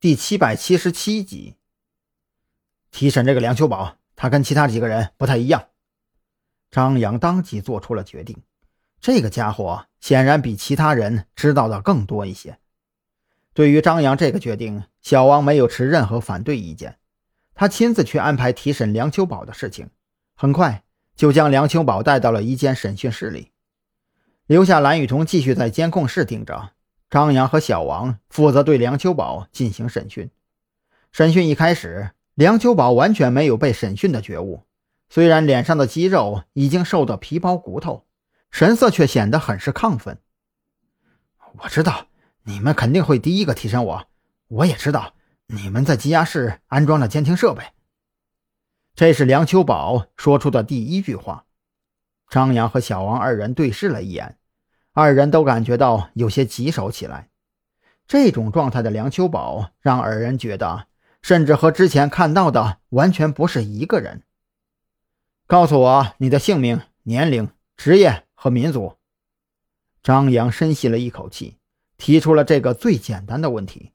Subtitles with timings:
[0.00, 1.56] 第七百七十七集。
[2.92, 5.70] 提审这个梁秋宝，他跟其他几个人不太一样。
[6.70, 8.40] 张扬当即做出了决定。
[9.00, 12.60] 这个家伙显然比其他人知道的更多一些。
[13.52, 16.98] 对于张扬这个决定，小王没有持任何反对意见。
[17.56, 19.90] 他亲自去安排提审梁秋宝的事情，
[20.36, 20.84] 很快
[21.16, 23.50] 就将梁秋宝带到了一间审讯室里，
[24.46, 26.70] 留下蓝雨桐继续在监控室盯着。
[27.10, 30.30] 张扬和小王负责对梁秋宝进行审讯。
[31.10, 34.64] 审讯一开始，梁秋宝完全没有被审讯的觉悟，
[35.08, 38.06] 虽然脸上的肌肉已经瘦得皮包骨头，
[38.50, 40.18] 神色却显得很是亢奋。
[41.62, 42.06] 我知道
[42.44, 44.06] 你们肯定会第一个提审我，
[44.48, 45.14] 我也知道
[45.46, 47.62] 你们在羁押室安装了监听设备。
[48.94, 51.46] 这是梁秋宝说出的第一句话。
[52.28, 54.37] 张扬和小王二人对视了一眼。
[55.00, 57.28] 二人都感觉到有些棘手起来。
[58.08, 60.88] 这种状态的梁秋宝让二人觉得，
[61.22, 64.24] 甚至和之前看到的完全不是一个人。
[65.46, 68.96] 告诉我你的姓名、年龄、职业和民族。
[70.02, 71.58] 张扬深吸了一口气，
[71.96, 73.92] 提出了这个最简单的问题。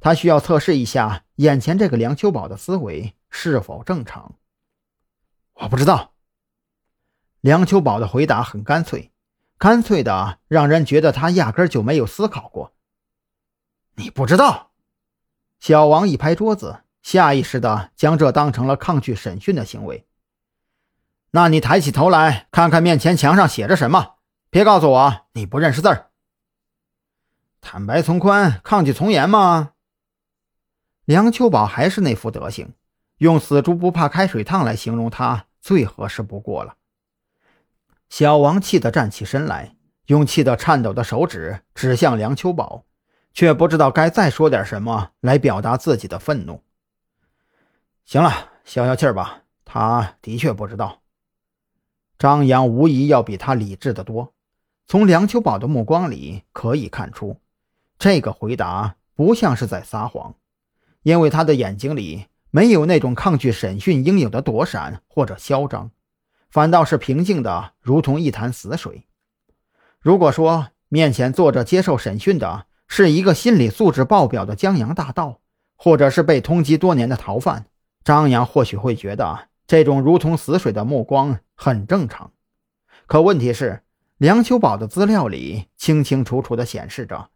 [0.00, 4.36] 他需要测试一下眼前这个梁秋宝的思维是否正常。
[5.52, 6.14] 我不知道。
[7.42, 9.12] 梁秋宝的回答很干脆。
[9.58, 12.72] 干脆的让人觉得他压根就没有思考过。
[13.96, 14.70] 你不知道？
[15.58, 20.06] 小王一拍桌子，下意识的将这当成了抗拒审讯的行为。
[21.32, 24.14] 那你抬起头来看看面前墙上写着什么，
[24.48, 26.10] 别告诉我你不认识字儿。
[27.60, 29.72] 坦白从宽，抗拒从严吗？
[31.04, 32.74] 梁秋宝还是那副德行，
[33.16, 36.76] 用死猪不怕开水烫来形容他最合适不过了。
[38.08, 42.84] 小王气得站起身来，用气得颤抖的手指指向梁秋宝，
[43.34, 46.62] 却不知道该再说点什么来表达自己的愤怒。
[48.04, 49.42] 行了，消消气儿吧。
[49.64, 51.02] 他的确不知道。
[52.18, 54.32] 张扬无疑要比他理智的多。
[54.86, 57.36] 从梁秋宝的目光里可以看出，
[57.98, 60.34] 这个回答不像是在撒谎，
[61.02, 65.90] 因为他的眼睛里没有那种抗拒审讯应有的躲闪或者嚣张。
[66.50, 69.06] 反倒是平静的，如同一潭死水。
[70.00, 75.40] 如果说面前坐着接受审讯的是一个心理素质爆表的江洋大盗，
[75.76, 77.66] 或者是被通缉多年的逃犯，
[78.02, 82.32] 张扬或许会觉得这种如同死水的目光很正常。
[83.06, 83.82] 可问题是，
[84.16, 87.28] 梁秋宝的资料里清清楚楚地显示着，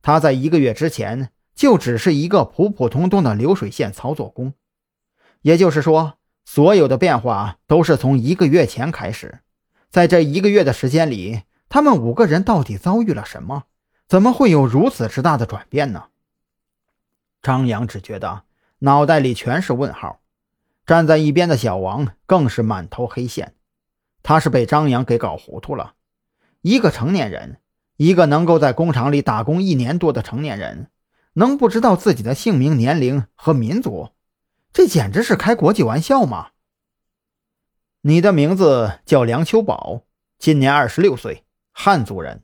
[0.00, 4.54] 他在一个月之前就只是一个普普通通的流水线操作工，
[5.42, 6.14] 也就是说。
[6.44, 9.40] 所有的变化都是从一个月前开始，
[9.90, 13.64] 在这一个月的时间里，他们五个人到底遭遇了什么？
[14.06, 16.04] 怎么会有如此之大的转变呢？
[17.42, 18.42] 张扬只觉得
[18.80, 20.20] 脑袋里全是问号，
[20.86, 23.54] 站在一边的小王更是满头黑线。
[24.22, 25.94] 他是被张扬给搞糊涂了。
[26.60, 27.58] 一个成年人，
[27.96, 30.88] 一个能够在工厂里打工一年多的成年人，
[31.34, 34.10] 能不知道自己的姓名、年龄和民族？
[34.74, 36.50] 这简直是开国际玩笑嘛！
[38.00, 40.02] 你的名字叫梁秋宝，
[40.36, 42.42] 今年二十六岁，汉族人。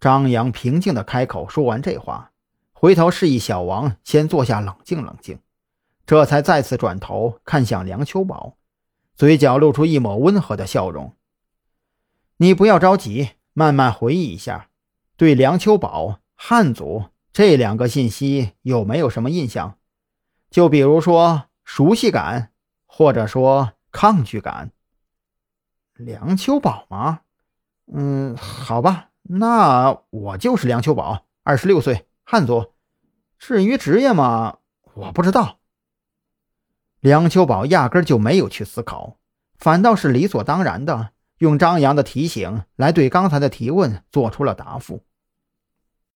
[0.00, 2.32] 张扬平静的开口说完这话，
[2.72, 5.38] 回头示意小王先坐下，冷静冷静，
[6.04, 8.56] 这才再次转头看向梁秋宝，
[9.14, 11.14] 嘴角露出一抹温和的笑容。
[12.38, 14.70] 你不要着急，慢慢回忆一下，
[15.16, 19.78] 对梁秋宝、汉族这两个信息有没有什么印象？
[20.50, 22.52] 就比如说熟悉感，
[22.86, 24.70] 或者说抗拒感。
[25.94, 27.20] 梁秋宝吗？
[27.92, 32.72] 嗯，好吧，那我就是梁秋宝，二十六岁，汉族。
[33.38, 34.58] 至于职业嘛，
[34.94, 35.58] 我不知道。
[37.00, 39.18] 梁秋宝压根就没有去思考，
[39.56, 45.05] 反倒是理所当然的用张扬的提醒来对刚才的提问做出了答复。